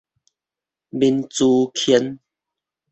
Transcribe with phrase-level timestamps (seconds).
[0.97, 1.45] 閔子
[1.75, 2.17] 騫